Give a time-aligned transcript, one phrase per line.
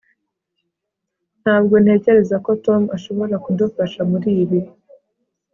[1.41, 4.59] ntabwo ntekereza ko tom ashobora kudufasha muri ibi